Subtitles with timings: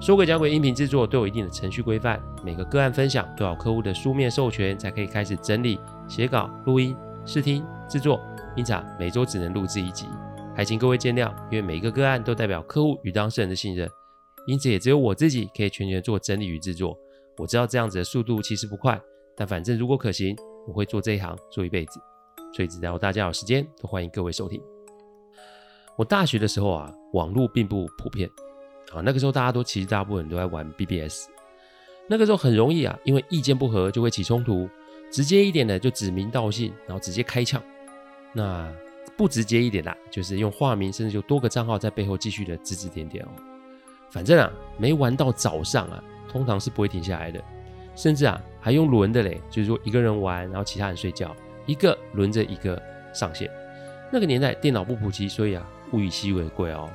[0.00, 8.20] 说鬼讲鬼音频制作都有一定的程序规范，每个个案分享都要客户的书面授权才可以开始整理、写稿、录音、试听、制作，
[8.54, 10.06] 因此，每周只能录制一集，
[10.54, 11.34] 还请各位见谅。
[11.50, 13.90] 因为每一个个案都代表客户与当事人的信任，
[14.46, 16.96] 因此也只有我自己可以全权做整理与制作。
[17.36, 18.98] 我知道这样子的速度其实不快，
[19.36, 20.36] 但反正如果可行，
[20.68, 22.00] 我会做这一行做一辈子。
[22.54, 24.62] 所以只要大家有时间，都欢迎各位收听。
[25.96, 28.30] 我大学的时候啊，网络并不普遍。
[28.92, 31.28] 啊，那个时候大家都其实大部分都在玩 BBS，
[32.06, 34.68] 那个时候很容易啊，因为意见不合就会起冲突，
[35.10, 37.62] 直接一点的就指名道姓，然后直接开呛。
[38.32, 38.70] 那
[39.16, 43.28] 不直接一点的，就是用化名，甚至就多个账号在背后继续的指指点点哦。
[44.10, 47.42] 反正啊，没玩到早上啊，通常是不会停下来的，
[47.94, 51.34] 甚至啊还用轮的嘞，就是说一个人玩，然后其他人睡觉，
[51.66, 52.80] 一个轮着一个
[53.12, 53.50] 上线。
[54.10, 56.88] 那个年代电脑不普及，所以啊物以稀为贵哦。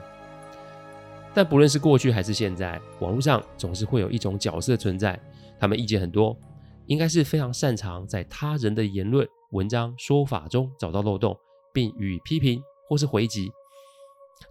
[1.35, 5.19] 但不论是过去还是现在，网络上总是会有一种角色存在，
[5.59, 6.37] 他们意见很多，
[6.85, 11.35] 应该是非常擅长在他人的言论、文章、说法中找到漏洞，
[11.73, 13.51] 并予以批评或是回击。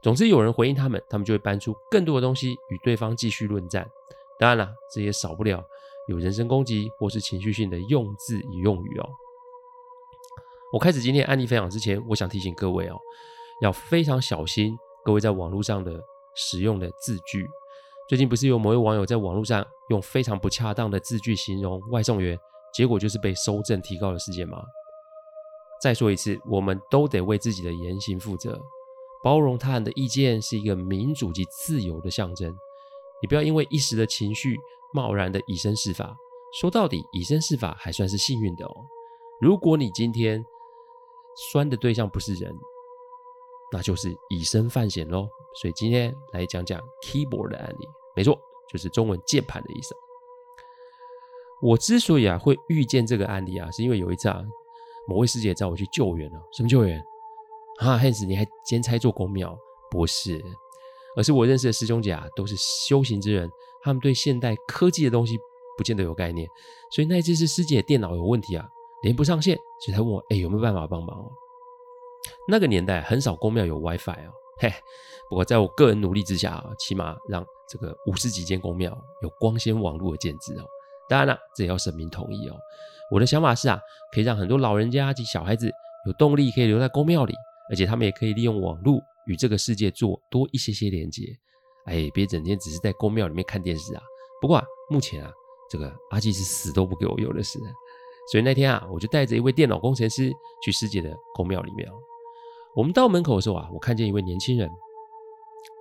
[0.02, 3.86] 总之，有人回应他们，他们就会搬出更多的东西与对方继续论战。
[4.40, 5.62] 当然了，这也少不了
[6.08, 9.08] 有人身攻击或是情绪性的用字与用语哦。
[10.72, 12.98] 我开始今天案例分享之前，我想提醒各位哦，
[13.60, 16.02] 要非常小心各位在网络上的。
[16.34, 17.48] 使用的字句，
[18.08, 22.38] 最近不是有某位网友在网络上用非常不恰当的字句形容外送员，
[22.74, 24.62] 结果就是被搜证提高的事件吗？
[25.82, 28.60] 再说一次，我们都得为自己的言行负责，
[29.24, 32.54] 包容他人的意见是一个民主及自由的象征。
[33.20, 34.56] 你不要因为一时的情绪，
[34.94, 36.16] 贸然的以身试法。
[36.60, 38.74] 说到底，以身试法还算是幸运的哦。
[39.40, 40.44] 如果你今天
[41.50, 42.54] 酸的对象不是人，
[43.72, 45.26] 那就是以身犯险喽。
[45.60, 48.38] 所以今天来讲讲 keyboard 的案例，没错，
[48.70, 49.94] 就是中文键盘的意思。
[51.60, 54.42] 我之所以啊会遇见这个案例啊，是因为有一次啊，
[55.06, 56.40] 某位师姐找我去救援了。
[56.52, 56.98] 什么救援？
[57.78, 59.56] 啊，Hans，你还兼差做公庙？
[59.90, 60.42] 不是，
[61.16, 62.54] 而是我认识的师兄姐啊，都是
[62.88, 63.50] 修行之人，
[63.82, 65.38] 他们对现代科技的东西
[65.76, 66.48] 不见得有概念。
[66.90, 68.66] 所以那一次是师姐电脑有问题啊，
[69.02, 71.30] 连不上线，所以他问我，哎，有没有办法帮忙？
[72.48, 74.72] 那个年代很少公庙有 WiFi 哦，嘿，
[75.28, 80.64] 不过在我个人努力之下啊，起码让这个五十几间公庙有光纤网络的建置哦。
[81.08, 82.56] 当然了，这也要神明同意哦。
[83.10, 83.78] 我的想法是啊，
[84.14, 85.70] 可以让很多老人家及小孩子
[86.06, 87.34] 有动力可以留在公庙里，
[87.70, 91.22] 而且他们也可以利用网络与这个世界做多一些些连接。
[91.86, 94.02] 哎，别整天只是在公庙里面看电视啊。
[94.40, 95.30] 不过啊，目前啊，
[95.70, 97.58] 这个阿济是死都不给我有的事。
[98.30, 100.30] 所以那天啊，我就带着一位电脑工程师
[100.64, 101.88] 去师姐的公庙里面。
[102.74, 104.68] 我们到门口的时候啊，我看见一位年轻人，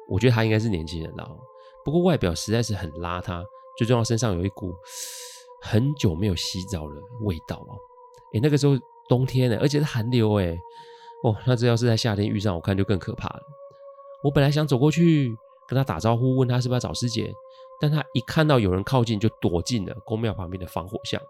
[0.10, 1.30] 我觉得他应该是年轻人了，
[1.86, 3.44] 不过外表实在是很邋遢，
[3.78, 4.74] 最重要身上有一股
[5.62, 7.72] 很久没有洗澡的味道啊！
[8.34, 8.74] 诶，那个时候
[9.08, 10.60] 冬天呢，而且是寒流诶，
[11.24, 13.42] 哦，那这要是在夏天遇上，我看就更可怕了。
[14.24, 15.36] 我本来想走过去
[15.68, 17.34] 跟他打招呼，问他是不是要找师姐，
[17.80, 21.22] 但他一看到有人靠近，就躲进了宫庙旁边的防火巷。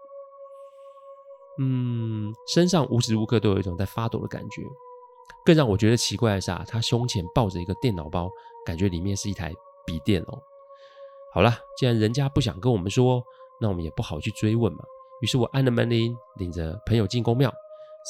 [1.58, 4.62] 嗯，身上无时无刻都有一种在发抖的感觉。
[5.44, 8.30] 更让我觉得奇怪的是啊，他胸前抱着一个电脑包，
[8.64, 9.52] 感觉里面是一台
[9.84, 10.38] 笔电哦。
[11.34, 13.22] 好了，既然人家不想跟我们说，
[13.60, 14.84] 那我们也不好去追问嘛。
[15.20, 17.52] 于是我按了门铃，领着朋友进宫庙。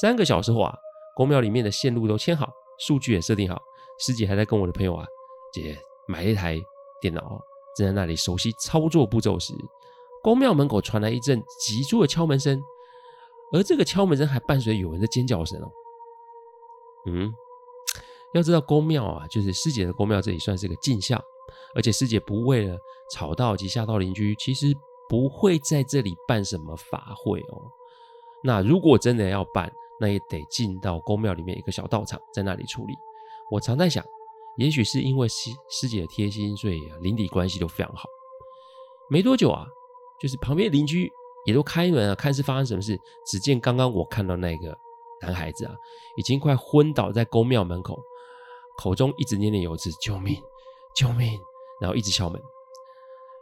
[0.01, 0.75] 三个小时后啊，
[1.15, 3.61] 宫庙里面的线路都牵好，数据也设定好，
[3.99, 5.07] 师姐还在跟我的朋友啊，
[5.53, 6.59] 姐买了一台
[7.01, 7.41] 电脑，
[7.77, 9.53] 正在那里熟悉操作步骤时，
[10.23, 12.61] 宫庙门口传来一阵急促的敲门声，
[13.53, 15.71] 而这个敲门声还伴随有人的尖叫声哦。
[17.07, 17.33] 嗯，
[18.33, 21.21] 要知道宫庙啊，就是师姐的宫庙，这里算是个进香，
[21.75, 22.79] 而且师姐不为了
[23.13, 24.73] 吵到及吓到邻居，其实
[25.09, 27.61] 不会在这里办什么法会哦。
[28.45, 32.95] 那如果真的要办，那也得进到宫庙里面一个小道场，在那里处理。
[33.51, 34.05] 我常在想，
[34.57, 38.05] 也许是因为师师姐的贴心，所以邻里关系都非常好。
[39.11, 39.67] 没多久啊，
[40.21, 41.11] 就是旁边邻居
[41.47, 42.99] 也都开门啊，看是发生什么事。
[43.27, 44.79] 只见刚刚我看到那个。
[45.23, 45.75] 男孩子啊，
[46.17, 47.99] 已经快昏倒在宫庙门口，
[48.79, 50.37] 口中一直念念有词：“救命，
[50.97, 51.39] 救命！”
[51.81, 52.41] 然后一直敲门。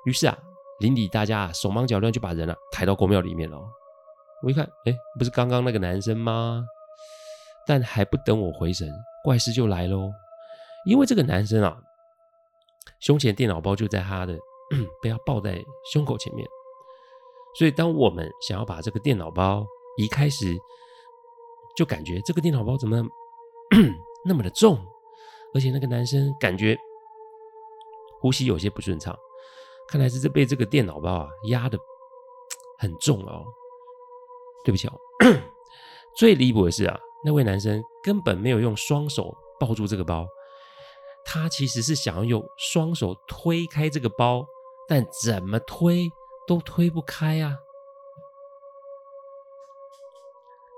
[0.05, 0.37] 于是啊，
[0.81, 3.59] 邻里大家手忙脚乱就把人啊抬到宫庙里面了。
[4.43, 6.65] 我一看，哎，不是刚刚那个男生吗？
[7.67, 8.89] 但还不等我回神，
[9.23, 10.11] 怪事就来喽。
[10.87, 11.77] 因为这个男生啊，
[13.01, 14.39] 胸前电脑包就在他的
[15.03, 15.63] 被他抱在
[15.93, 16.49] 胸口前面，
[17.59, 19.67] 所以当我们想要把这个电脑包
[19.99, 20.57] 移开时，
[21.77, 23.03] 就感觉这个电脑包怎么
[24.25, 24.79] 那么的重，
[25.55, 26.77] 而且那个男生感觉
[28.21, 29.17] 呼吸有些不顺畅，
[29.89, 31.79] 看来是这被这个电脑包啊压的
[32.79, 33.45] 很重哦。
[34.63, 34.93] 对不起哦，
[36.15, 40.27] 最离谱的是啊，那位男生根本没有用双手抱住这个包，
[41.25, 44.45] 他其实是想要用双手推开这个包，
[44.87, 46.11] 但怎么推
[46.47, 47.57] 都推不开啊！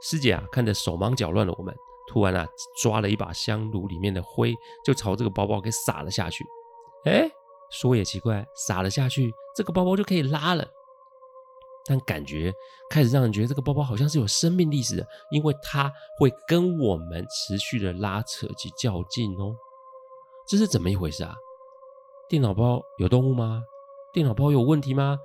[0.03, 1.75] 师姐啊，看着手忙脚乱的我们，
[2.09, 2.47] 突然啊，
[2.83, 4.55] 抓了一把香炉里面的灰，
[4.85, 6.45] 就朝这个包包给撒了下去。
[7.05, 7.31] 哎，
[7.71, 10.67] 说也奇怪，撒了下去，这个包包就可以拉了。
[11.85, 12.53] 但感觉
[12.91, 19.55] 开始让人觉得这个包包好像是有生命历史的，因为它会跟我们持续的拉扯及较劲哦。
[20.47, 21.35] 这是怎么一回事啊？
[22.29, 23.63] 电脑包有动物吗？
[24.13, 25.19] 电脑包有问题吗？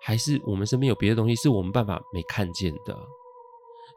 [0.00, 2.96] 还是我们身边有别的东西是我们办法没看见的？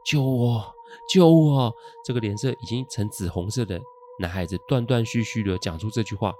[0.05, 0.73] 救我！
[1.09, 1.73] 救我！
[2.03, 3.79] 这个脸色已经呈紫红色的
[4.19, 6.33] 男孩子断断续续的讲出这句话，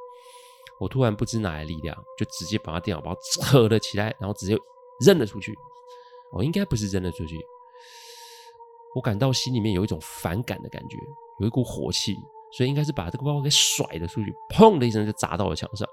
[0.80, 4.58] 我突然不知哪来力量，就直接把他电脑包扯了起来，然后直接。
[5.04, 5.52] 扔了出去，
[6.32, 7.36] 我应该不是扔了出去，
[8.94, 10.96] 我感到心里面有一种反感的感觉，
[11.40, 12.16] 有一股火气，
[12.52, 15.90] 所以应该是把这个包包给甩了出去，砰的一声就砸到了墙上。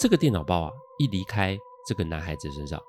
[0.00, 2.82] 这个电脑包啊，一离开这个男孩子身上，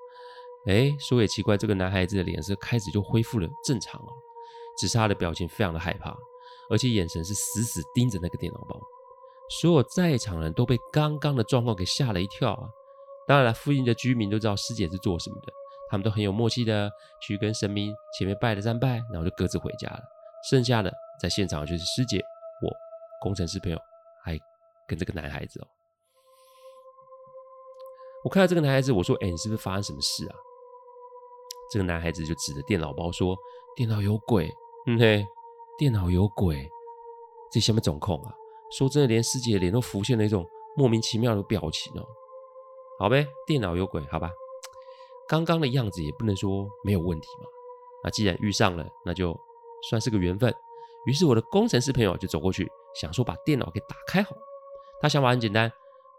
[0.67, 4.07] 哎，说也奇怪，这个男孩子的脸色开始就恢复了正常了，
[4.77, 6.13] 只是他的表情非常的害怕，
[6.69, 8.79] 而且眼神是死死盯着那个电脑包。
[9.61, 12.67] 所有在场人都被刚刚的状况给吓了一跳啊！
[13.25, 15.53] 当然了，附近的居民都知道师姐是做什么的，
[15.89, 16.91] 他们都很有默契的
[17.21, 20.01] 去跟神明前面拜了三拜，然后就各自回家了。
[20.49, 22.19] 剩下的在现场就是师姐、
[22.61, 22.69] 我、
[23.21, 23.79] 工程师朋友，
[24.25, 24.37] 还
[24.85, 25.67] 跟这个男孩子哦。
[28.25, 30.35] 我看到这个男孩子，我说：“哎，你是不是发生什么事啊？”
[31.69, 33.37] 这个男孩子就指着电脑包说
[33.75, 34.49] ：“电脑有鬼。”
[34.87, 35.25] 嗯嘿，
[35.77, 36.67] 电脑有鬼，
[37.51, 38.33] 这什么总控啊？
[38.71, 42.05] 说真的，连师姐的脸都浮现了一种莫名其妙的表情哦。
[42.99, 44.29] 好呗，电脑有鬼，好吧。
[45.27, 47.45] 刚刚的样子也不能说没有问题嘛。
[48.03, 49.37] 那既然遇上了，那就
[49.89, 50.53] 算是个缘分。
[51.05, 54.35] 于是我的工程师朋友就走过去，想说把电脑给打开好。
[55.01, 55.71] 他想法很简单，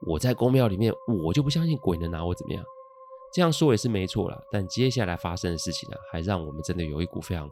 [0.07, 0.93] 我在宫庙里面，
[1.25, 2.63] 我就不相信鬼能拿我怎么样。
[3.33, 4.41] 这样说也是没错啦。
[4.51, 7.49] 但接下来发生的事情呢，还让我们真的有一股非常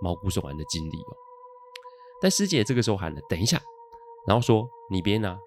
[0.00, 1.16] 毛骨悚然的经历哦。
[2.20, 3.60] 但师姐这个时候喊了：“等一下！”
[4.28, 5.38] 然后说：“你别拿，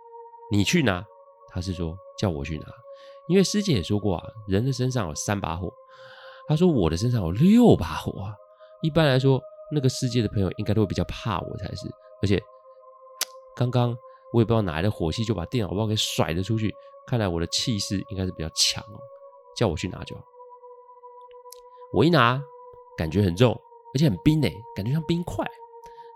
[0.52, 1.06] 你去拿。”
[1.54, 2.66] 他是说叫我去拿。
[3.28, 5.72] 因为师姐也说过啊，人的身上有三把火。
[6.48, 8.34] 她说我的身上有六把火啊。
[8.82, 9.40] 一般来说，
[9.72, 11.88] 那个世界的朋友应该都会比较怕我才是。
[12.22, 12.42] 而且
[13.56, 13.96] 刚刚
[14.34, 16.74] 我也不知道哪来的火气，就把电脑包给甩了出去。
[17.06, 19.00] 看来我的气势应该是比较强哦。
[19.56, 20.24] 叫我去拿就好。
[21.94, 22.42] 我一拿，
[22.98, 23.52] 感觉很重，
[23.94, 25.46] 而且很冰诶，感觉像冰块。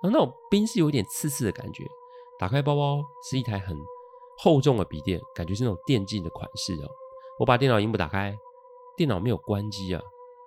[0.02, 1.86] 然后那种冰是有一点刺刺的感觉。
[2.40, 3.78] 打开包包是一台很。
[4.40, 6.88] 厚重的笔电，感觉是那种电竞的款式哦。
[7.40, 8.38] 我把电脑萤幕打开，
[8.96, 10.00] 电脑没有关机啊。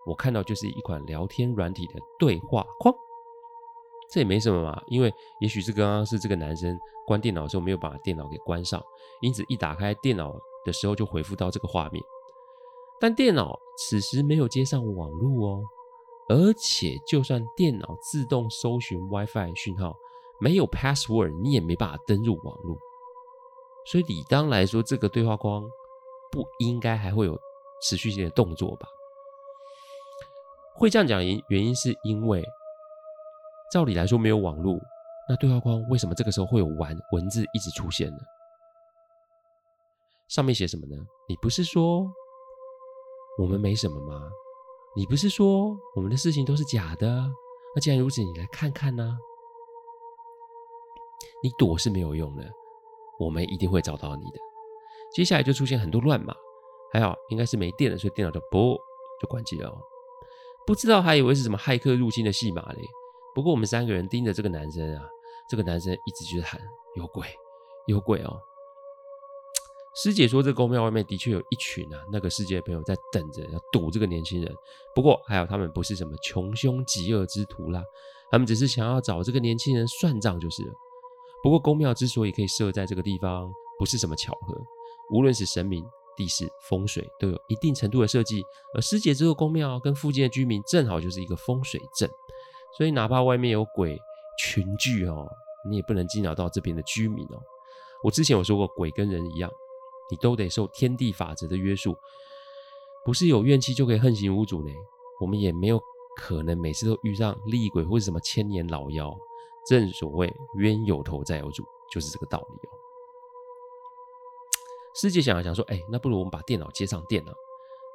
[0.07, 2.95] 我看到就是一款聊天软体的对话框，
[4.09, 8.81] 这也没什么嘛，因为也许是刚刚是这个男生关电脑的时候没有把电脑给关上，
[9.23, 10.33] 因此一打开电脑
[10.65, 12.01] 的时候就回复到这个画面。
[13.01, 15.63] 但电脑此时没有接上网络哦，
[16.29, 19.97] 而且就算电脑自动搜寻 WiFi 讯号，
[20.39, 22.77] 没有 password，你也没办法登入网络。
[23.87, 25.63] 所以理当来说，这个对话框
[26.31, 27.37] 不应该还会有
[27.83, 28.87] 持续性的动作吧？
[30.75, 32.45] 会这样讲原原因是因为，
[33.73, 34.79] 照理来说没有网络，
[35.29, 38.19] 那对话框为什么这个时候会有文文字一直出现呢？
[40.29, 40.97] 上面写什么呢？
[41.29, 42.07] 你不是说
[43.39, 44.29] 我们没什么吗？
[44.97, 47.07] 你不是说我们的事情都是假的？
[47.75, 49.17] 那既然如此，你来看看呢？
[51.43, 52.45] 你躲是没有用的。
[53.19, 54.39] 我们一定会找到你的。
[55.15, 56.35] 接下来就出现很多乱码，
[56.93, 58.77] 还好应该是没电了，所以电脑就啵
[59.21, 59.79] 就关机了哦。
[60.67, 62.83] 不知道还以为是什么骇客入侵的戏码嘞。
[63.35, 65.05] 不过我们三个人盯着这个男生啊，
[65.49, 66.61] 这个男生一直就是喊
[66.97, 67.27] 有鬼
[67.87, 68.41] 有鬼哦。
[69.95, 74.55] 师姐说这宫庙外面的确有一群啊那个世界的朋友在等着要堵这个年轻人。
[74.95, 77.83] 不过还好他们不是什么穷凶极恶之徒啦，
[78.31, 80.73] 他们只是想要找这个年轻人算账就是了。
[81.43, 84.55] 不过，宫庙之所以可以设在这个地方，不是什么巧合。
[85.11, 85.83] 无论是神明、
[86.15, 88.45] 地势、风水都有一定程度的设计，
[88.75, 92.09] 而师姐这个宫庙跟附近的居民正好就是一个风水阵，
[92.77, 93.99] 所以哪怕外面有鬼
[94.39, 95.27] 群聚哦，
[95.69, 97.41] 你也不能惊扰到这边的居民哦。
[98.05, 99.51] 我之前有说过，鬼跟人一样，
[100.11, 101.95] 你都得受天地法则的约束，
[103.05, 104.73] 不是有怨气就可以横行无阻呢。
[105.21, 105.81] 我们也没有
[106.17, 109.15] 可能每次都遇上厉鬼或者什么千年老妖。
[109.69, 111.63] 正所谓冤有头债有主，
[111.93, 112.73] 就是这个道理哦。
[114.95, 117.33] 师姐想了想说：“哎，那不如我们把电脑接上电脑，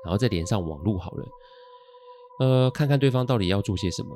[0.04, 1.28] 然后再连上网络好了。
[2.40, 4.16] 呃，看看对方到底要做些什么。”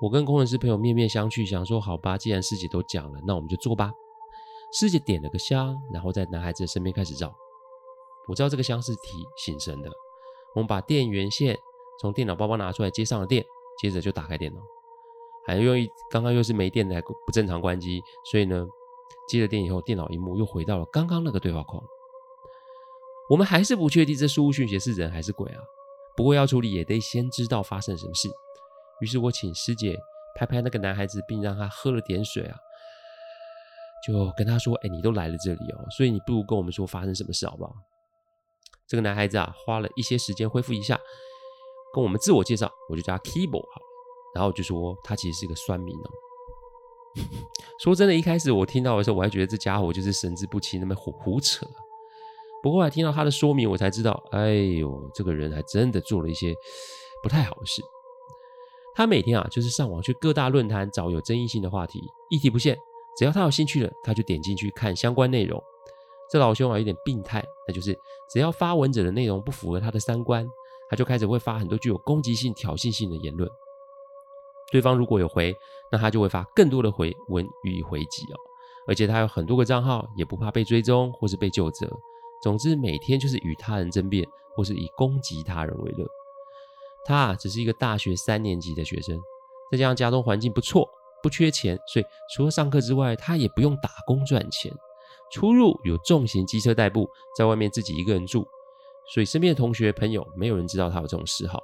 [0.00, 3.90] 我跟工程师朋友面面相觑，想说：“好吧，既然师姐都讲了，那我们就做吧。”
[4.74, 7.32] 师姐点了个香，然后在男孩子的身边开始绕。
[8.26, 9.88] 我知道这个香是提醒神的。
[10.54, 11.56] 我们把电源线
[12.00, 13.44] 从电脑包包拿出来接上了电，
[13.80, 14.60] 接着就打开电脑。
[15.46, 18.66] 还因为刚刚又是没电的，不正常关机，所以呢，
[19.28, 21.82] 接了电以后，电脑萤幕又回到了刚刚那个对话框。
[23.30, 25.60] 我们还是不确定这输入讯息是人还是鬼啊。
[26.16, 28.28] 不过要处理也得先知道发生什么事。
[29.00, 29.96] 于是我请师姐
[30.36, 32.56] 拍拍那个男孩子，并让他喝了点水啊，
[34.06, 37.72] 就跟他说：“哎，你都来了这里哦，所以你不如跟我们说发生什么事好不好？”
[38.86, 40.98] 这个男孩子啊，花了一些时间恢复一下，
[41.94, 43.80] 跟我们自我介绍，我就叫他 Keyboard 好。
[44.34, 46.10] 然后就说他其实是个酸民哦。
[47.80, 51.64] 说真的，一开始我听到的时候，我还觉得这家伙就是神志不清，那么胡胡扯。
[52.62, 56.54] 不过后来听到他的说明，我才知道，哎呦，这个人还真的做了一些
[57.22, 57.80] 不太好的事。
[58.94, 62.76] 他每天啊，就是上网去各大论坛找有争议性的话题，议题不限，
[63.16, 65.62] 只要他有兴趣了，他就点进去看相关内容。
[66.30, 67.96] 这老兄啊，有点病态，那就是
[68.30, 70.46] 只要发文者的内容不符合他的三观，
[70.88, 73.48] 他就开始会发很多具有攻击性、挑衅性的言论。
[74.72, 75.54] 对方如果有回，
[75.92, 78.36] 那他就会发更多的回文予以回击哦。
[78.86, 81.88] 而且他有很多个账号，也不怕被追踪或是被究责。
[82.42, 86.04] 总之，每天就是与他人争辩，或是以攻击他人为乐。
[87.04, 89.20] 他啊，只是一个大学三年级的学生，
[89.70, 90.88] 再加上家中环境不错，
[91.24, 92.04] 不缺钱，所以
[92.36, 94.70] 除了上课之外，他也不用打工赚钱。
[95.32, 98.46] 出入有重型机车代步，在外面自己一个人住，
[99.14, 101.58] 所以身边的同学朋友没有人知道他有这种嗜好。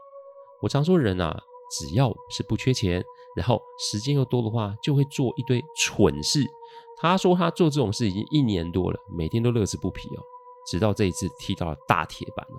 [0.62, 1.38] 我常说人啊。
[1.72, 3.00] 只要是不缺钱，
[3.36, 6.44] 然后时间又多的话，就会做一堆蠢事。
[6.96, 10.20] 他说他做这种事已经一年多了，每天都乐此不疲哦。
[10.66, 12.58] 直到这一次踢到了大铁板哦。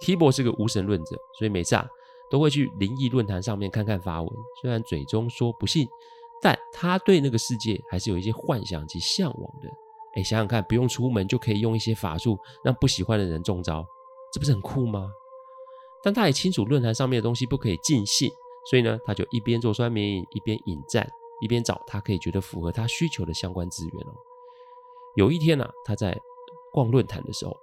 [0.00, 1.86] Keyboard 是个无神论者，所以每次啊
[2.30, 4.30] 都会去灵异论坛上面看看发文。
[4.60, 5.88] 虽然嘴中说不信，
[6.40, 9.68] 但他对那个世界还是有一些幻想及向往的。
[10.16, 13.84] 哎，想想看，不用出门就可以用一些法术让不喜欢的人中招，
[14.32, 15.10] 这不是很酷吗？
[16.02, 18.30] 但他也清楚论坛上面的东西不可以尽信，
[18.70, 21.08] 所以呢，他就一边做酸民，一边引战，
[21.40, 24.12] 一边找他可以觉得符合他需求的相关资源哦。
[25.16, 26.16] 有一天呢、啊，他在
[26.72, 27.56] 逛论坛的时候，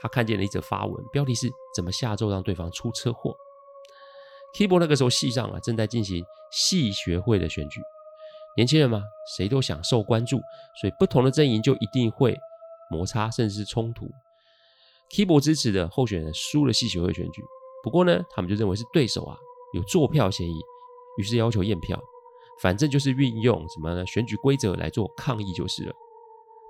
[0.00, 3.36] 他看见了一则发文，标题是“怎么下咒让对方出车祸”。
[4.56, 7.80] Keyboard 那个时候系上啊正在进行系学会的选举，
[8.56, 9.02] 年轻人嘛，
[9.36, 10.40] 谁都想受关注，
[10.80, 12.36] 所以不同的阵营就一定会
[12.90, 14.08] 摩擦，甚至是冲突。
[15.10, 17.42] Keyboard 支持的候选人输了系学会选举，
[17.82, 19.36] 不过呢，他们就认为是对手啊
[19.74, 20.58] 有作票嫌疑，
[21.18, 22.00] 于是要求验票，
[22.62, 25.92] 反正就是运用什么呢选举规则来做抗议就是了。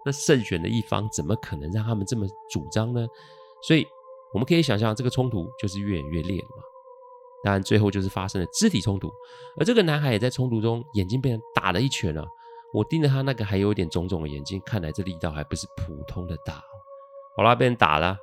[0.09, 3.07] 那胜选的一方怎么可能让他们这么主张呢？
[3.63, 3.87] 所以
[4.33, 6.63] 我们可以想象，这个冲突就是越演越烈了嘛。
[7.45, 9.11] 当然，最后就是发生了肢体冲突，
[9.61, 12.27] 而这个男孩也在冲突中眼睛被人打了一拳啊！
[12.73, 16.63] 我盯着他那个还有点肿肿的眼睛，看来这力道还不是普通的大。
[17.37, 18.17] 好啦，被人打了。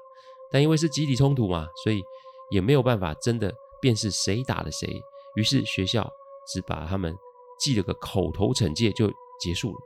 [0.51, 2.03] 但因为是集体冲突嘛，所以
[2.49, 5.01] 也没有办法真的辨识谁打了谁。
[5.35, 6.09] 于是学校
[6.47, 7.15] 只把他们
[7.59, 9.77] 记了个口头惩戒就结束了。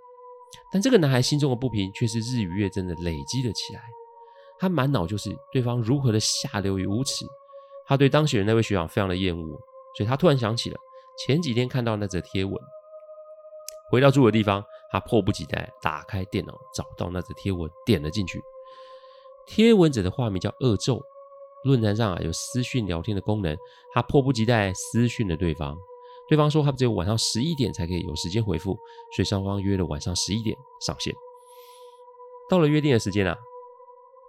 [0.72, 3.82] 但这个男孩心中的不平却是日与月真的累积了起来。
[4.60, 7.25] 他满脑就是对方如何的下流与无耻。
[7.88, 9.48] 他对当选人那位学长非常的厌恶，
[9.98, 10.77] 所以他突然想起了
[11.25, 12.53] 前几天看到那则贴文。
[13.89, 18.39] 回到住的地方，他迫不及待打开电脑，找到那则贴文，点了进去。
[19.48, 21.01] 贴文者的化名叫恶咒，
[21.63, 23.58] 论坛上啊有私讯聊天的功能，
[23.94, 25.75] 他迫不及待私讯了对方，
[26.29, 28.77] 对方说他只有晚上十一点才可以有时间回复，
[29.15, 31.13] 所以双方约了晚上十一点上线。
[32.48, 33.36] 到了约定的时间啊，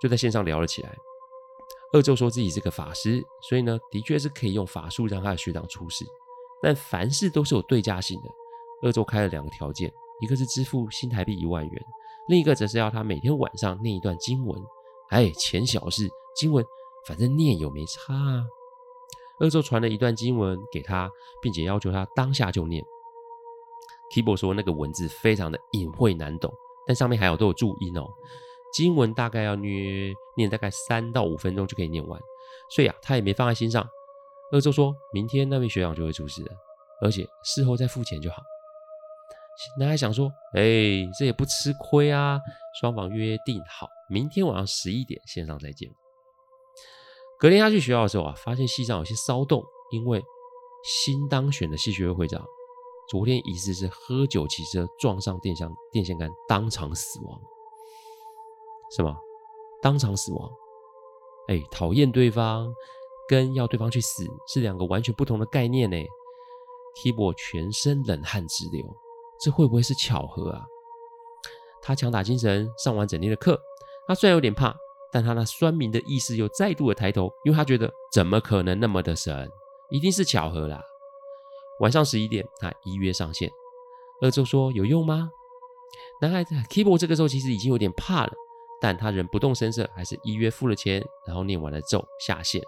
[0.01, 0.97] 就在线上聊了起来。
[1.93, 6.05] 恶咒说自己是个法师，所以呢，的确是可以用法术让他的学长出事，
[6.63, 8.29] 但凡事都是有对价性的。
[8.83, 11.85] 恶咒开了两个条件，一个是支付新台币一万元，
[12.29, 14.59] 另一个则是要他每天晚上念一段经文。
[15.11, 16.65] 哎，钱小事，经文
[17.07, 18.45] 反正念有没差啊。
[19.41, 21.11] 恶咒传了一段经文给他，
[21.43, 22.83] 并且要求他当下就念。
[24.15, 26.53] Kibo 说那个文字非常的隐晦难懂，
[26.87, 28.07] 但上面还有都有注音哦。
[28.73, 32.21] 经文大概要念念大概三到五分钟就可以念完，
[32.71, 33.87] 所以啊，他也没放在心上。
[34.53, 36.53] 恶咒说明天那位学长就会出事了，
[37.03, 38.43] 而且事后再付钱就好。
[39.79, 40.63] 男孩想说，哎，
[41.19, 42.41] 这也不吃亏啊，
[42.81, 45.89] 双方约定好，明天晚上十一点线上再见。
[47.41, 50.23] 隔天他去学校的时候啊，发现系上有些骚动，因为
[50.85, 52.45] 新当选的系学会会长
[53.09, 57.41] 昨天疑似是喝酒骑车撞上电箱电线杆，当场死亡。
[58.95, 59.17] 什么？
[59.81, 60.51] 当场死亡？
[61.49, 62.71] 哎，讨厌对方
[63.27, 65.97] 跟要对方去死是两个完全不同的概念呢。
[66.97, 68.85] Tibo 全身冷汗直流，
[69.41, 70.67] 这会不会是巧合啊？
[71.81, 73.59] 他强打精神上完整天的课，
[74.07, 74.77] 他虽然有点怕，
[75.13, 79.51] 但他那酸民的意识又再度的抬头，因为他觉得怎么可能那么的神，
[79.91, 80.83] 一定是巧合啦。
[81.81, 83.51] 晚上十一点，他依约上线。
[84.23, 85.31] 恶咒说有用吗？
[86.21, 88.33] 男孩子 Kibo 这个时候其实已经有点怕了。
[88.83, 92.63] 但他仍不动声色，还是依约付了钱，然后念完了咒下线。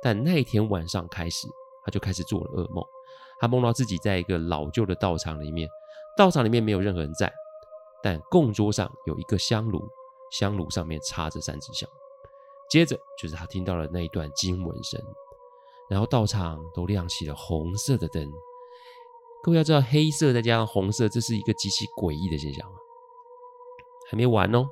[0.00, 1.48] 但那一天晚上开始，
[1.84, 2.84] 他就开始做了噩梦。
[3.40, 5.68] 他梦到自己在一个老旧的道场里面，
[6.16, 7.32] 道场里面没有任何人在，
[8.00, 9.88] 但供桌上有一个香炉，
[10.30, 11.88] 香炉上面插着三支香。
[12.70, 15.00] 接着就是他听到了那一段经文声，
[15.88, 18.30] 然后道场都亮起了红色的灯。
[19.42, 22.76] 各位要知道，黑色再加上红色，这是一个极其诡异的现象啊！
[24.10, 24.68] 还没完哦。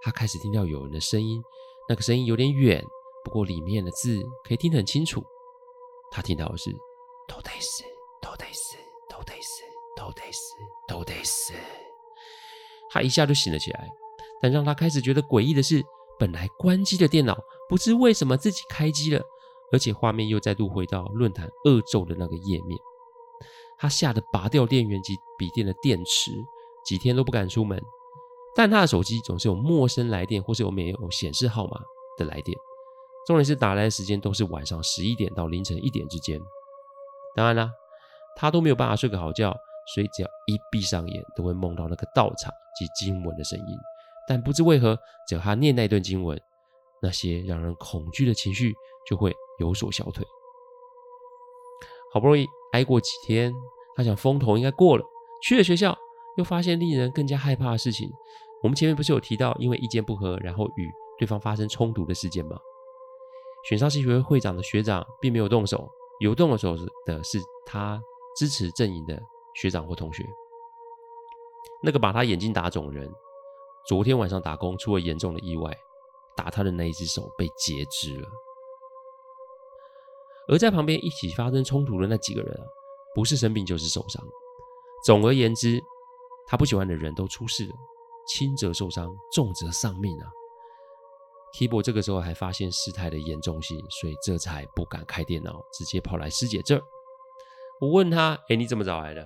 [0.00, 1.42] 他开始听到有人的声音，
[1.88, 2.82] 那个声音有点远，
[3.24, 5.22] 不过里面的字可以听得很清楚。
[6.10, 6.70] 他听到的是
[7.28, 7.84] “都得死，
[8.22, 8.76] 都得死，
[9.10, 9.62] 都得死，
[9.96, 10.54] 都得死，
[10.88, 11.52] 都得死”。
[12.90, 13.88] 他一下就醒了起来，
[14.40, 15.82] 但让他开始觉得诡异的是，
[16.18, 17.36] 本来关机的电脑
[17.68, 19.22] 不知为什么自己开机了，
[19.72, 22.78] 而且画面又再度回到论坛恶咒的那个页面。
[23.78, 26.32] 他吓得拔掉电源及笔电的电池，
[26.84, 27.80] 几天都不敢出门。
[28.54, 31.80] 但他的手机总是有陌生来电，或是有没有显示号码
[32.18, 32.56] 的来电。
[33.26, 36.40] 重点是打来的时间都是晚上十一点到凌晨一点之间。
[37.36, 37.70] 当然啦，
[38.36, 39.54] 他都没有办法睡个好觉，
[39.94, 43.78] 所以只要一闭上眼，都会梦到那个道场及经文的声音。
[44.28, 46.40] 但不知为何，只要他念那一段经文，
[47.02, 48.74] 那些让人恐惧的情绪
[49.08, 50.26] 就会有所消退。
[52.12, 53.52] 好不容易挨过几天，
[53.96, 55.04] 他想风头应该过了，
[55.42, 55.96] 去了学校。
[56.36, 58.08] 又发现令人更加害怕的事情。
[58.62, 62.56] 我们前面不是有提到，因为意见不合，然后与对方发生冲突的事件吗？
[63.68, 68.00] 选上系学会会长的学长并没有动手，有动手的是他
[68.36, 69.20] 支持阵营的
[69.54, 70.24] 学长或同学。
[71.82, 73.10] 那个把他眼睛打肿人，
[73.86, 75.76] 昨天晚上打工出了严重的意外，
[76.36, 78.28] 打他的那一只手被截肢了。
[80.48, 82.64] 而在旁边一起发生冲突的那几个人啊，
[83.14, 84.22] 不是生病就是受伤。
[85.04, 85.80] 总而言之。
[86.46, 87.72] 他不喜欢的人都出事了，
[88.26, 90.26] 轻则受伤，重则丧命啊
[91.54, 96.82] ！Kibo 这个时候还发现事态的严重性，所以这才不敢开电脑，直接跑来师姐这儿。
[97.80, 99.24] 我问他：“哎，你怎么找来的？”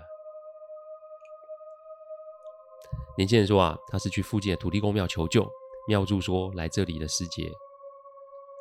[3.16, 5.46] 年轻人说：“啊，他是去附近的土地公庙求救，
[5.86, 7.50] 庙祝说来这里的师姐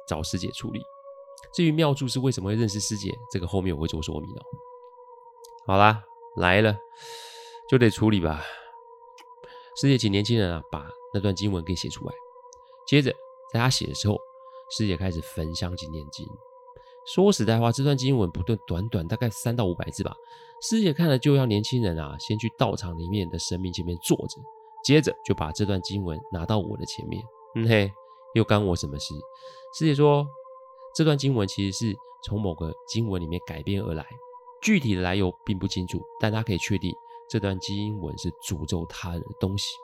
[0.07, 0.81] 找师姐处理。
[1.53, 4.41] 至于庙祝是为什么会认识师姐，这个后面我会做说明哦。”
[5.65, 6.03] 好啦，
[6.37, 6.75] 来了。
[7.69, 8.43] 就得处理吧。
[9.79, 12.13] 师姐请年轻人啊，把那段经文给写出来。
[12.85, 13.11] 接着，
[13.51, 14.17] 在他写的时候，
[14.77, 16.27] 师姐开始焚香及念经。
[17.05, 20.15] 说实在话，这段经文不断，短短大概三到五百字吧。
[20.61, 24.41] 师姐看了就要年轻人啊，先去道场里面的神明前面坐着，
[24.83, 27.21] 接着就把这段经文拿到我的前面。
[27.55, 27.91] 嗯嘿，
[28.33, 29.13] 又干我什么事？
[29.77, 30.25] 师姐说，
[30.95, 34.05] 这段经文其实是从某个经文里面改编而来，
[34.61, 36.93] 具体的来由并不清楚，但他可以确定。
[37.29, 39.75] 这段经文是诅咒他人的东西，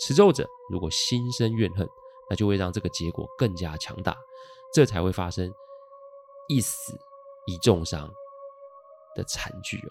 [0.00, 1.88] 持咒者如果心生怨恨，
[2.28, 4.16] 那就会让这个结果更加强大，
[4.74, 5.50] 这才会发生
[6.50, 6.92] 一死
[7.46, 8.10] 一重伤
[9.14, 9.90] 的惨剧哦。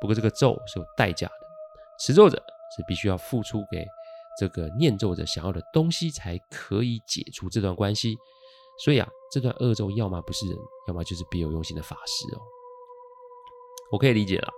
[0.00, 1.46] 不过这个咒是有代价的，
[2.00, 2.36] 持咒者
[2.76, 3.86] 是必须要付出给
[4.38, 8.16] 这个念咒者想要的东西，才可以解除这段关系。
[8.84, 12.40] 所以啊，这段恶咒要么不是人，要么就是别有用心的法师哦。
[13.90, 14.48] 我可以理解了。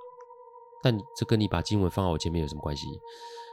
[0.83, 2.87] 但这跟你把经文放在我前面有什么关系？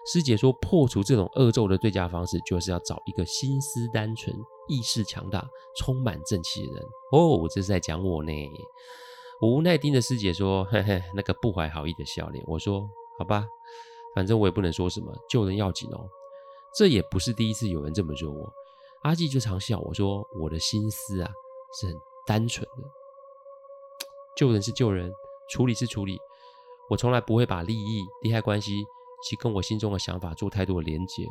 [0.08, 4.34] 师姐说，破除这种恶咒的最佳方式，就是要找一个心思单纯、
[4.68, 5.46] 意识强大、
[5.78, 6.84] 充满正气的人。
[7.12, 8.32] 哦，我这是在讲我呢。
[9.42, 12.90] 我无奈盯着师姐说：“嘿嘿，那个不怀好意的笑脸。”我说
[13.20, 13.46] ：“好吧，
[14.16, 16.08] 反正我也不能说什么，救人要紧哦。”
[16.74, 18.50] 这也不是第一次有人这么说我。
[19.04, 21.30] 阿纪就常笑我说：“我的心思啊，
[21.80, 22.84] 是很单纯的，
[24.38, 25.12] 救人是救人，
[25.50, 26.18] 处理是处理。”
[26.90, 28.72] 我从来不会把利益、利害关系
[29.24, 31.26] 去跟我心中的想法做太多的连结。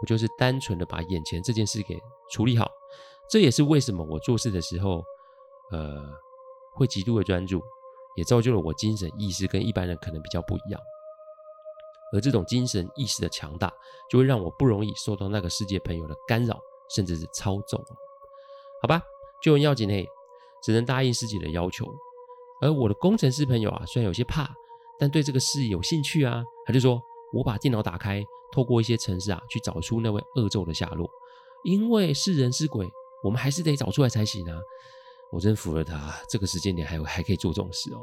[0.00, 1.98] 我就是单纯的把眼前这件事给
[2.30, 2.70] 处理好。
[3.28, 5.02] 这也是为什么我做事的时候，
[5.70, 6.02] 呃，
[6.74, 7.60] 会极度的专注，
[8.16, 10.80] 也造就了我精神意识跟一般人可能比较不一样。
[12.12, 13.72] 而这种精神意识的强大，
[14.10, 16.58] 就会让我不容易受到那个世界朋友的干扰，
[16.94, 17.80] 甚至是操纵。
[18.82, 19.00] 好吧，
[19.42, 20.08] 救人要紧嘞，
[20.62, 21.86] 只能答应师姐的要求。
[22.62, 24.50] 而我的工程师朋友啊，虽然有些怕，
[24.98, 27.00] 但对这个事有兴趣啊，他就说
[27.32, 31.08] ：“我把电脑打开，透过一些程式啊，去找出那位恶咒的下落。
[31.64, 32.88] 因为是人是鬼，
[33.22, 34.58] 我们还是得找出来才行啊。”
[35.32, 38.00] 我真服了他，这个时间点还还可以做这种事哦。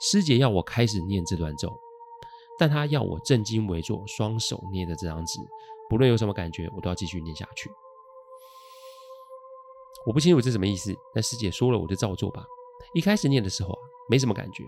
[0.00, 1.78] 师姐要我开始念这段咒。
[2.58, 5.38] 但她要我正襟危坐，双手捏着这张纸，
[5.88, 7.70] 不论有什么感觉，我都要继续念下去。
[10.06, 12.44] 我不清楚这什么意思，但师姐说了，我就照做吧。
[12.94, 14.64] 一开始念的时候啊，没什么感觉，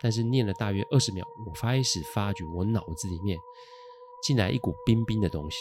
[0.00, 3.38] 但是念了大约二十秒，我开始发觉我脑子里面
[4.22, 5.56] 进来一股冰冰的东西，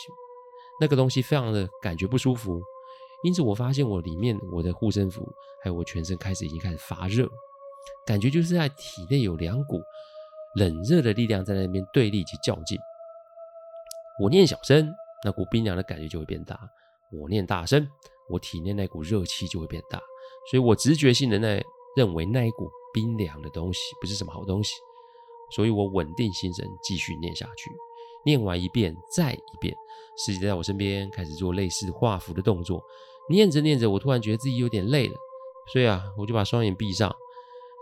[0.80, 2.62] 那个东西非常的感觉不舒服，
[3.24, 5.28] 因此我发现我里面我的护身符
[5.64, 7.30] 还有我全身开始已经开始发热，
[8.06, 9.82] 感觉就是在体内有两股。
[10.58, 12.80] 冷热的力量在那边对立及较劲。
[14.22, 14.90] 我念小声，
[15.26, 16.56] 那股冰凉的感觉就会变大；
[17.12, 17.86] 我念大声，
[18.30, 20.00] 我体内那股热气就会变大。
[20.50, 21.62] 所以我直觉性的那
[21.98, 24.76] 认为那一股冰凉的东西不是什么好东西。
[25.52, 27.70] 所以我稳定心神，继续念下去。
[28.26, 29.76] 念完一遍再一遍，
[30.18, 32.82] 师姐在我身边开始做类似画符的动作。
[33.30, 35.16] 念着念着，我突然觉得自己有点累了，
[35.72, 37.14] 所以啊，我就把双眼闭上。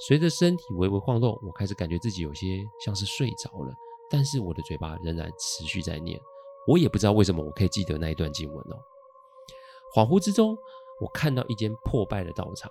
[0.08, 3.74] 随着身体微微晃动，我开始感觉自己有些像是睡着了，
[4.10, 6.20] 但是我的嘴巴仍然持续在念。
[6.68, 8.76] 我也不知道为什么我可以记得那一段经文哦。
[9.96, 10.58] 恍惚之中，
[11.00, 12.70] 我看到一间破败的道场，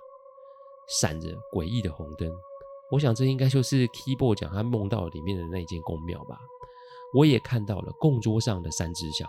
[0.88, 2.32] 闪着诡异的红灯。
[2.90, 6.38] 我想这应该就是 Keyboard 讲他梦到里面的那间宫庙吧。
[7.14, 9.28] 我也看到了供桌上的三支香，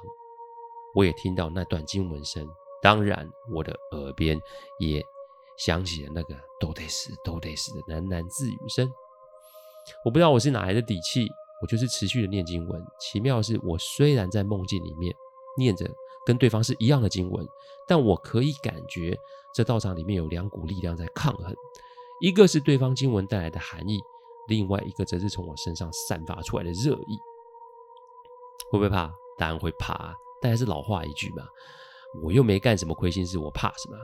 [0.96, 2.48] 我也听到那段经文声。
[2.82, 4.40] 当然，我的耳边
[4.80, 5.04] 也。
[5.56, 8.92] 响起了那个都得死，都得死的喃喃自语声。
[10.04, 11.28] 我不知道我是哪来的底气，
[11.62, 12.84] 我就是持续的念经文。
[13.00, 15.16] 奇妙的是，我虽然在梦境里面
[15.56, 15.86] 念着
[16.26, 17.46] 跟对方是一样的经文，
[17.88, 19.18] 但我可以感觉
[19.54, 21.54] 这道场里面有两股力量在抗衡，
[22.22, 24.00] 一个是对方经文带来的寒意，
[24.48, 27.18] 另外一个则是从我身上散发出来的热意。
[28.72, 29.12] 会不会怕？
[29.38, 31.44] 当然会怕，但还是老话一句嘛，
[32.24, 33.98] 我又没干什么亏心事，我怕什么？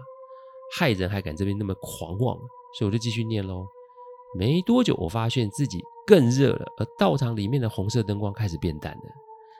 [0.77, 2.37] 害人还敢这边那么狂妄，
[2.77, 3.65] 所以我就继续念喽。
[4.35, 9.03] 没多久，我发现自己更热了，而道场里面的红色灯光开始变淡了，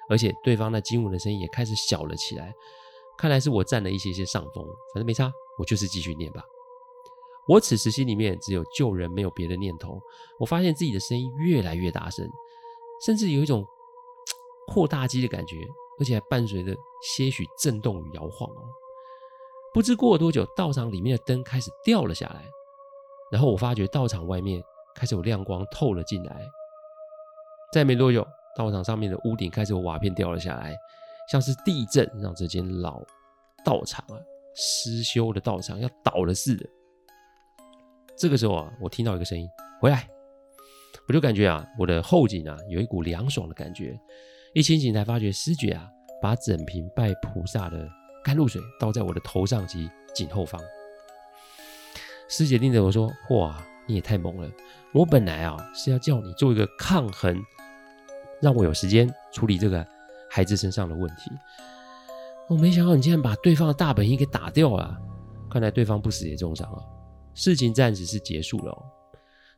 [0.10, 2.54] 而且对方那经文的声音也开始小了起来。
[3.18, 6.42] 看来是我占了一些些上风，反正没差，我就是继续念吧。
[7.48, 10.00] 我此时心里面只有救人，没有别的念头。
[10.40, 12.30] 我发现自己的声音越来越大声，
[13.06, 13.66] 甚至有一种
[14.68, 15.56] 扩大机的感觉，
[16.00, 18.64] 而且还伴随着些许震动与摇晃哦。
[19.74, 22.46] 不知过了多久，道场里面的灯开始掉了下来，
[23.32, 24.64] 然后我发觉道场外面
[24.96, 26.42] 开始有亮光透了进来。
[27.74, 28.26] 再没多久，
[28.60, 30.76] 道场上面的屋顶开始有瓦片掉了下来，
[31.32, 33.02] 像是地震让这间老
[33.64, 34.20] 道场啊，
[34.54, 36.66] 失修的道场要倒了似的。
[38.18, 39.48] 这个时候啊，我听到一个声音
[39.80, 40.06] ：“回来！”
[41.08, 43.98] 我就感觉啊，我的后颈啊有一股凉爽的感觉。
[44.54, 45.88] 一清醒才发觉，师姐啊，
[46.22, 47.88] 把整瓶拜菩萨的。
[48.22, 50.62] 甘露水倒在我的头上及颈后方。
[52.28, 54.52] 师姐盯着我说：“哇，你也太猛了！
[54.94, 57.42] 我本来啊是要叫你做一个抗衡，
[58.42, 59.86] 让我有时间处理这个
[60.30, 61.32] 孩子身上的问题。
[62.48, 64.98] 我没想到你竟然把对方的大本营给打掉了。
[65.52, 66.80] 看来对方不死也重伤啊。
[67.34, 68.84] 事情暂时是结束了哦。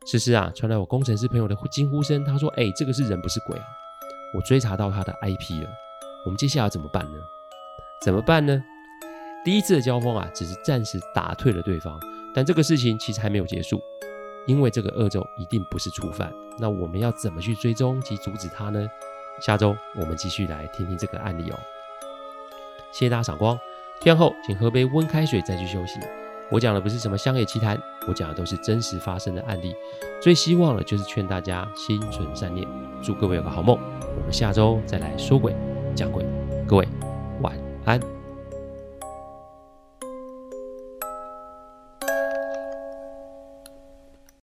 [0.06, 2.24] 此时啊，传来我工程师朋友的惊呼声。
[2.24, 3.64] 他说：‘哎，这个是人不是鬼啊！’
[4.36, 5.68] 我追查到他的 IP 了。
[6.24, 7.18] 我们接下来怎么办呢？”
[8.04, 8.60] 怎么办呢？
[9.44, 11.98] 第一次的交锋啊，只是暂时打退了对方，
[12.34, 13.80] 但这个事情其实还没有结束，
[14.46, 16.32] 因为这个恶咒一定不是初犯。
[16.58, 18.86] 那我们要怎么去追踪及阻止他呢？
[19.40, 21.58] 下周我们继续来听听这个案例哦。
[22.92, 23.58] 谢谢大家赏光，
[24.00, 25.98] 听完后请喝杯温开水再去休息。
[26.50, 29.74] 我讲的不是什么乡野奇谈，我讲的都是真实发生的案例。
[30.20, 32.68] 最希望的就是劝大家心存善念，
[33.02, 33.78] 祝各位有个好梦。
[34.18, 35.56] 我们下周再来说鬼
[35.94, 36.24] 讲鬼，
[36.66, 36.86] 各位。
[37.40, 38.11] 晚安。